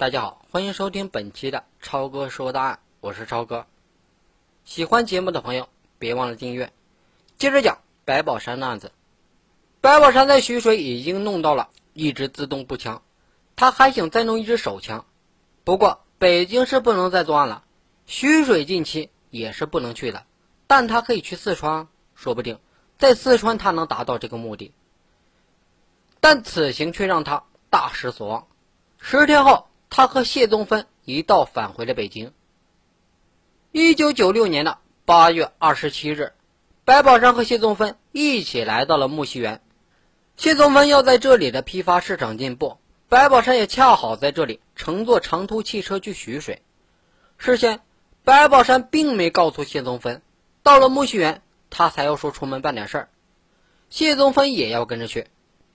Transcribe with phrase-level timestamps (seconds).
[0.00, 3.66] 大家好，欢迎收听本期的超哥说大案，我是超哥。
[4.64, 6.72] 喜欢节目的朋友别忘了订阅。
[7.36, 8.92] 接着讲白宝山的案子。
[9.82, 13.02] 白宝山在徐水已经弄到了一支自动步枪，
[13.56, 15.04] 他还想再弄一支手枪。
[15.64, 17.62] 不过北京是不能再作案了，
[18.06, 20.24] 徐水近期也是不能去的，
[20.66, 22.58] 但他可以去四川，说不定
[22.96, 24.72] 在四川他能达到这个目的。
[26.20, 28.46] 但此行却让他大失所望。
[28.98, 29.66] 十天后。
[29.90, 32.32] 他和谢宗芬一道返回了北京。
[33.72, 36.32] 一九九六年的八月二十七日，
[36.84, 39.60] 白宝山和谢宗芬一起来到了木樨园。
[40.36, 46.62] 谢宗芬要在这里的批发市场进货，白宝山也恰好在这里乘坐长途汽车去徐水。
[47.36, 47.80] 事先，
[48.22, 50.22] 白宝山并没告诉谢宗芬，
[50.62, 53.08] 到了木樨园，他才要说出门办点事儿。
[53.88, 55.26] 谢宗芬也要跟着去。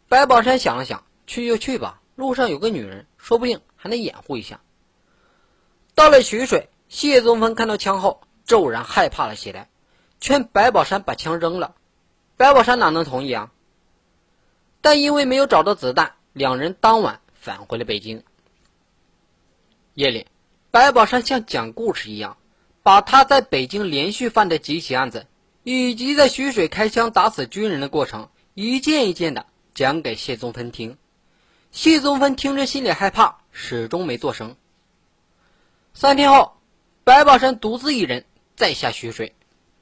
[0.08, 3.60] 白宝山想了想，去就去吧，路上有个女人，说不定。
[3.86, 4.62] 还能掩护一下。
[5.94, 9.70] 到了徐水，谢宗芬看到枪后骤然害怕了起来，
[10.20, 11.76] 劝白宝山把枪扔了。
[12.36, 13.52] 白宝山哪能同意啊？
[14.82, 18.24] 但因为没有找到子弹，两人当晚返回了北京。
[19.94, 20.26] 夜里，
[20.72, 22.38] 白宝山像讲故事一样，
[22.82, 25.28] 把他在北京连续犯的几起案子，
[25.62, 30.98] 以及在徐水开枪打死军人的过程，一件一件的讲给谢宗芬听。
[31.70, 33.42] 谢宗芬听着心里害怕。
[33.58, 34.58] 始终没做声。
[35.94, 36.58] 三天后，
[37.06, 38.26] 白宝山独自一人
[38.58, 39.34] 再下徐水，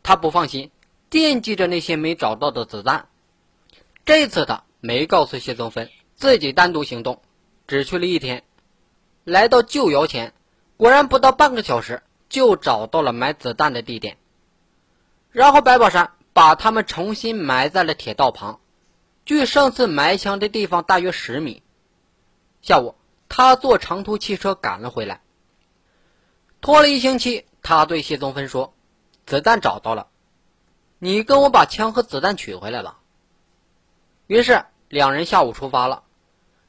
[0.04, 0.70] 他不放心，
[1.10, 3.08] 惦记着那些没找到的子弹。
[4.06, 7.24] 这次他没告诉谢宗芬，自己单独行动，
[7.66, 8.44] 只去了一天。
[9.24, 10.34] 来到旧窑前，
[10.78, 14.18] 果然不到半个小时就找到了埋子弹的地点。
[15.32, 18.60] 然后白宝山把他们重新埋在了铁道旁，
[19.26, 21.64] 距上次埋枪的地方大约十米。
[22.62, 22.94] 下午。
[23.36, 25.22] 他坐长途汽车赶了回来，
[26.62, 27.48] 拖了一星期。
[27.64, 28.76] 他对谢宗芬说
[29.26, 30.06] ：“子弹找到了，
[31.00, 33.00] 你跟我把枪和子弹取回来吧。”
[34.28, 36.04] 于是两人下午出发了，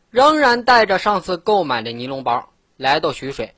[0.09, 2.49] 仍然带着上次购买的尼龙包
[2.79, 3.55] 来到徐水，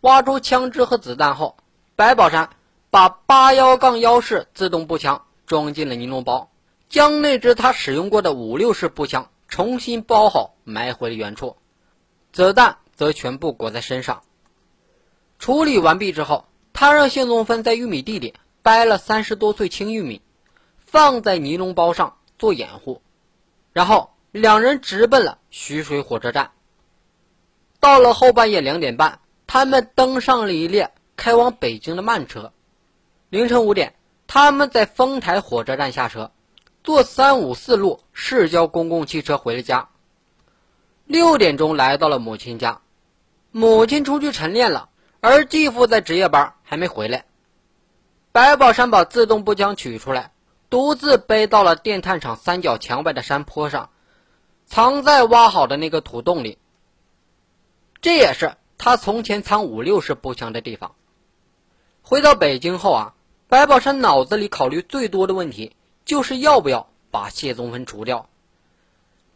[0.00, 1.58] 挖出枪支和子弹后，
[1.94, 2.50] 白宝山
[2.90, 6.50] 把八幺杠幺式自动步枪装进了尼龙包，
[6.88, 11.56] 将那支他使用过的五六式步枪重新包好，埋回了原处。
[12.38, 14.22] 子弹则全部裹在身上。
[15.40, 20.22] 处理完毕之后，他让谢宗芬在玉米地里掰了三十多穗青玉米，
[20.78, 23.02] 放在尼龙包上做掩护，
[23.72, 26.52] 然后两人直奔了徐水火车站。
[27.80, 29.18] 到了后半夜两点半，
[29.48, 32.52] 他们登上了一列开往北京的慢车。
[33.30, 33.96] 凌晨五点，
[34.28, 36.30] 他们在丰台火车站下车，
[36.84, 39.88] 坐三五四路市郊公共汽车回了家。
[41.08, 42.82] 六点钟来到了母亲家，
[43.50, 44.90] 母亲出去晨练了，
[45.22, 47.24] 而继父在值夜班还没回来。
[48.30, 50.32] 白宝山把自动步枪取出来，
[50.68, 53.88] 独自背到了电炭厂三角墙外的山坡上，
[54.66, 56.58] 藏在挖好的那个土洞里。
[58.02, 60.94] 这也是他从前藏五六式步枪的地方。
[62.02, 63.14] 回到北京后啊，
[63.48, 68.28] 白宝山脑子里考虑最多的问题就是要不要把谢宗芬除掉。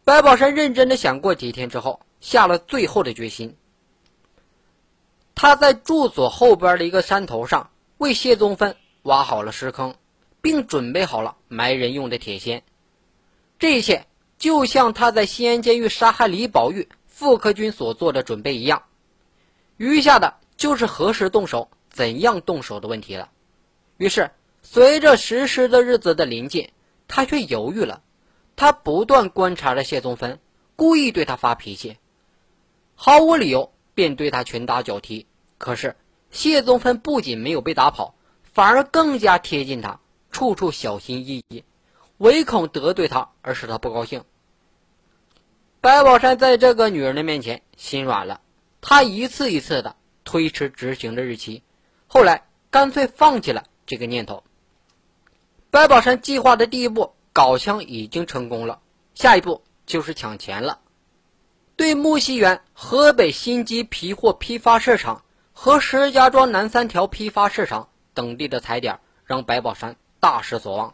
[0.05, 3.55] 白宝山认真的想过几天之后，下了最后的决心。
[5.33, 9.95] 他在住所后边的一个山头上为谢宗芬挖好了尸坑，
[10.41, 12.63] 并准备好了埋人用的铁锨。
[13.59, 14.05] 这一切
[14.37, 18.83] 就像他在西安监狱杀害李宝玉、傅克军所做的准备一样。
[19.77, 23.29] 余下的就是何时动手、怎样动手的问题了。
[23.95, 24.31] 于是，
[24.61, 26.71] 随着实施的日子的临近，
[27.07, 28.01] 他却犹豫了。
[28.55, 30.39] 他不断观察着谢宗芬，
[30.75, 31.97] 故意对他发脾气，
[32.95, 35.25] 毫无理由便对他拳打脚踢。
[35.57, 35.95] 可是
[36.29, 39.99] 谢宗芬不仅没有被打跑，反而更加贴近他，
[40.31, 41.63] 处处小心翼翼，
[42.17, 44.23] 唯恐得罪他而使他不高兴。
[45.81, 48.41] 白宝山在这个女人的面前心软了，
[48.81, 51.63] 他一次一次的推迟执行的日期，
[52.07, 54.43] 后来干脆放弃了这个念头。
[55.71, 57.13] 白宝山计划的第一步。
[57.33, 58.79] 搞枪已经成功了，
[59.15, 60.79] 下一步就是抢钱了。
[61.75, 70.93] 对木樨园河北新基皮货批发市场和石家庄南三条批发市场等地的踩点，让白宝山大失所望。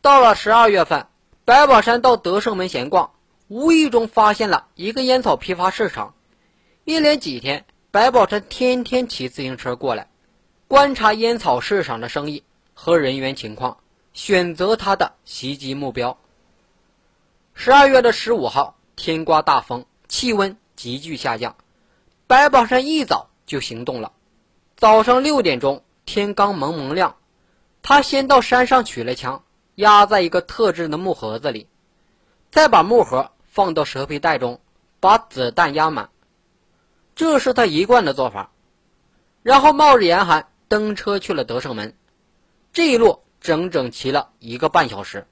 [0.00, 1.06] 到了十二月份，
[1.44, 3.12] 白宝山到德胜门闲逛，
[3.46, 6.14] 无意中发现了一个烟草批发市场。
[6.84, 10.10] 一连几天，白宝山天天骑自行车过来，
[10.66, 12.42] 观察烟草市场的生意
[12.74, 13.78] 和人员情况。
[14.16, 16.16] 选择他的袭击目标。
[17.52, 21.54] 十二月的十五号，天刮大风，气温急剧下降，
[22.26, 24.12] 白宝山一早就行动了。
[24.74, 27.16] 早上六点钟，天刚蒙蒙亮，
[27.82, 31.68] 他先到山上取了枪，压在一个特制的木盒子里，
[32.50, 34.60] 再把木盒放到蛇皮袋中，
[34.98, 36.08] 把子弹压满。
[37.14, 38.50] 这是他一贯的做法。
[39.42, 41.94] 然后冒着严寒登车去了德胜门，
[42.72, 45.28] 这一路整整骑了一个半小时。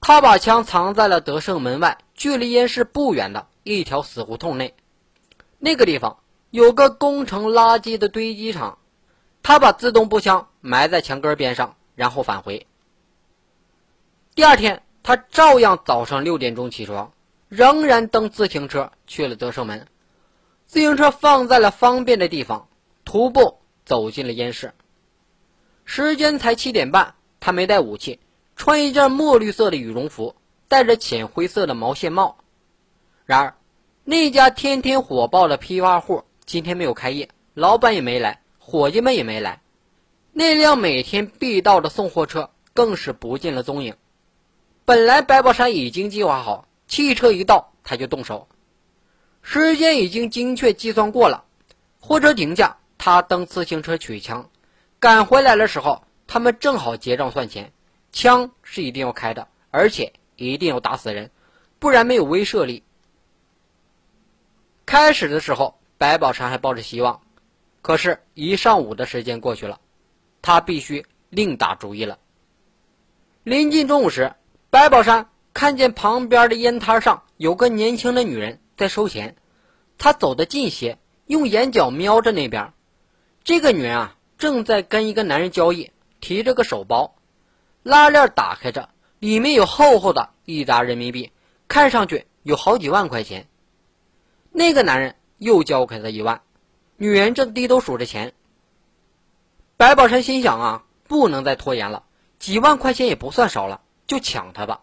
[0.00, 4.74] 他把枪藏在了德胜门外，距离烟市不远的一条死胡同内。
[5.58, 8.78] 那个地方有个工程垃圾的堆积场，
[9.42, 12.66] 他把自动步枪埋在墙根边上，然后返回。
[14.34, 17.12] 第二天，他照样早上六点钟起床，
[17.50, 19.86] 仍然蹬自行车去了德胜门。
[20.66, 22.68] 自行车放在了方便的地方，
[23.04, 24.72] 徒步走进了烟市。
[25.92, 28.20] 时间才七点半，他没带武器。
[28.54, 30.36] 穿一件墨绿色的羽绒服，
[30.68, 32.38] 戴着浅灰色的毛线帽。
[33.26, 33.54] 然而，
[34.04, 39.62] 那家天天火爆的批发户今天没有开业，老板也没来，伙计们也没来。
[40.32, 43.96] 那辆每天必到的送货车更是不见了踪影。
[44.84, 48.46] 本来白宝山已经计划好，汽车一到他就动手。
[49.42, 51.46] 时间已经精确计算过了，
[51.98, 54.48] 货车停下，他蹬自行车取枪，
[55.00, 57.72] 赶回来的时候，他们正好结账算钱。
[58.12, 61.30] 枪是一定要开的，而且一定要打死人，
[61.78, 62.82] 不然没有威慑力。
[64.84, 67.20] 开始的时候，白宝山还抱着希望，
[67.82, 69.80] 可是，一上午的时间过去了，
[70.42, 72.18] 他必须另打主意了。
[73.44, 74.34] 临近中午时，
[74.70, 79.36] 白宝山看见旁边的烟摊上有个年轻的女人在收钱，
[79.98, 82.72] 他走得近些，用眼角瞄着那边，
[83.44, 87.14] 这个女人啊，正在跟一个男人交易，提着个手包。
[87.82, 88.88] 拉链打开着，
[89.18, 91.30] 里面有厚厚的一沓人民币，
[91.68, 93.48] 看上去有好几万块钱。
[94.50, 96.40] 那个男人又交给他一万，
[96.96, 98.32] 女人正低头数着钱。
[99.76, 102.04] 白宝山心想啊，不能再拖延了，
[102.38, 104.80] 几万块钱也不算少了，就抢他吧。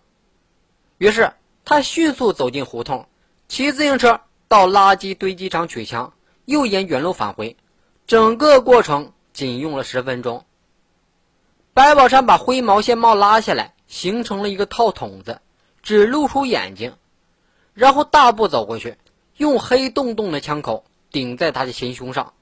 [1.00, 1.34] 于是
[1.66, 3.08] 他迅速走进胡同，
[3.48, 6.14] 骑自行车到垃圾堆积场取枪，
[6.46, 7.58] 又沿原路返回，
[8.06, 10.46] 整个过程仅用了十分钟。
[11.76, 15.42] 白宝山把灰毛线帽拉下来，形成了一个套筒子，
[15.84, 16.96] 只露出眼睛，
[17.76, 18.98] 然后大步走过去，
[19.36, 22.34] 用黑洞洞的枪口顶在他的前胸上。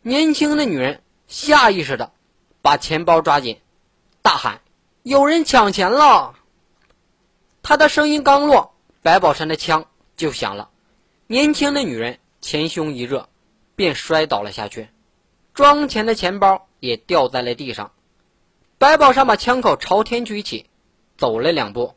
[0.00, 2.12] 年轻的女人下意识的
[2.62, 3.58] 把钱包抓紧，
[4.22, 4.60] 大喊
[5.02, 6.36] ：“有人抢钱了！”
[7.64, 9.86] 他的声音刚落，白宝山的枪
[10.16, 10.70] 就响了。
[11.26, 13.28] 年轻的女人前胸一热，
[13.74, 14.88] 便摔倒了下去，
[15.54, 17.92] 装钱的钱包也掉在了地上。
[18.78, 20.66] 白宝山把枪口朝天举起，
[21.16, 21.94] 走了两步，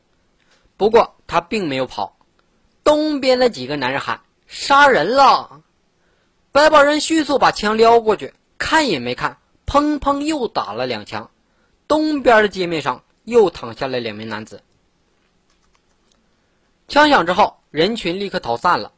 [0.77, 2.17] 不过他并没有跑。
[2.83, 5.61] 东边的几个男人喊：“杀人了！”
[6.51, 11.31] 白宝山迅速把枪撩过去，看也没看，砰砰又打了两枪。
[11.87, 14.61] 东边的街面上又躺下了两名男子。
[16.87, 18.91] 枪响之后，人群立刻逃散了。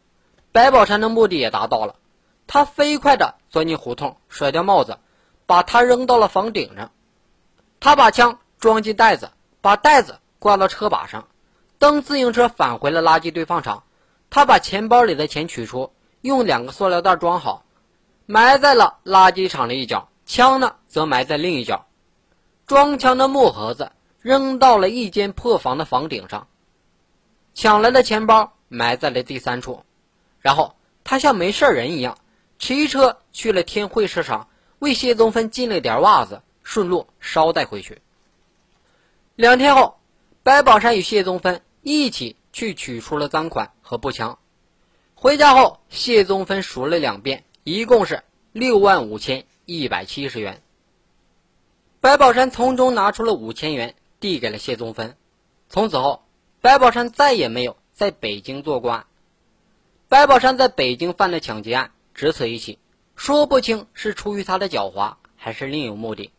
[0.52, 1.96] 白宝山的目的也达到了，
[2.48, 5.00] 他飞快的钻进胡同，甩掉帽子，
[5.48, 6.92] 把他扔到了房顶上。
[7.80, 9.32] 他把枪装进袋子，
[9.62, 11.28] 把袋子挂到车把上，
[11.80, 13.84] 蹬自行车返回了垃圾堆放场。
[14.30, 17.66] 他把钱包里的钱取出，用两个塑料袋装好，
[18.28, 20.08] 埋在了垃圾场的一角。
[20.28, 21.88] 枪呢，则埋在另一角。
[22.68, 23.92] 装枪的木盒子
[24.22, 26.48] 扔到了一间破房的房顶上。
[27.56, 29.84] 抢来的钱包埋在了第三处。
[30.42, 32.20] 然后他像没事人一样，
[32.60, 34.50] 骑车去了天汇市场，
[34.80, 36.42] 为谢宗芬进了点袜子。
[36.64, 38.02] 顺路捎带回去。
[39.38, 39.98] 两天后，
[40.44, 44.38] 白宝山与谢宗芬一起去取出了赃款和步枪。
[45.16, 48.22] 回家后，谢宗芬数了两遍，一共是
[48.52, 50.62] 六万五千一百七十元。
[52.02, 55.16] 白宝山从中拿出了五千元，递给了谢宗芬。
[55.70, 56.24] 从此后，
[56.60, 59.06] 白宝山再也没有在北京做过案。
[60.10, 62.80] 白宝山在北京犯了抢劫案只此一起，
[63.16, 66.32] 说不清是出于他的狡猾，还是另有目的。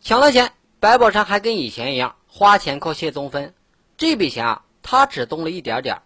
[0.00, 3.52] 抢了钱，白宝山还跟以前一样花钱靠谢宗芬。
[3.98, 6.00] 这笔钱啊，他只动了一点点。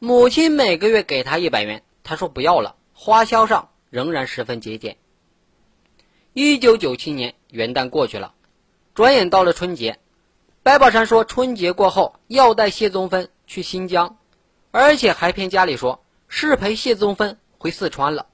[0.00, 4.96] 母亲每个月给他一百元，他说不要了，花销上仍然十分节俭。
[6.32, 8.34] 一九九七年元旦过去了，
[8.94, 10.00] 转眼到了春节。
[10.64, 14.18] 白宝山说春节过后要带谢宗芬去新疆，
[14.72, 18.26] 而且还骗家里说是陪谢宗芬回四川了。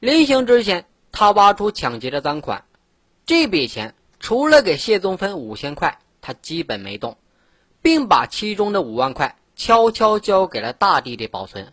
[0.00, 0.86] 临行之前。
[1.18, 2.66] 他挖出抢劫的赃款，
[3.24, 7.16] 这笔钱除了给谢宗芬五千块，他基本没动，
[7.80, 11.72] 并把其中的五万块悄悄交给了大弟弟保存。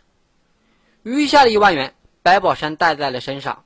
[1.01, 3.65] 余下的一万元，白宝山带在了身上。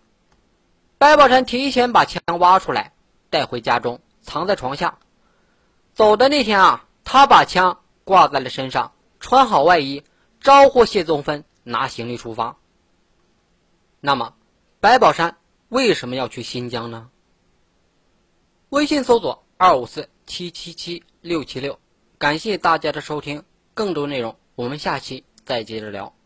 [0.98, 2.92] 白宝山提前把枪挖出来，
[3.30, 4.98] 带回家中，藏在床下。
[5.94, 10.04] 走的那天啊，他把枪挂在了身上，穿好外衣，
[10.42, 12.58] 招呼谢宗芬拿行李出发。
[14.00, 14.36] 那么，
[14.80, 15.38] 白宝山
[15.70, 17.10] 为什么要去新疆呢？
[18.70, 21.80] 微信搜索二五四七七七六七六，
[22.18, 23.44] 感谢大家的收听。
[23.74, 26.17] 更多内容，我们下期再接着聊。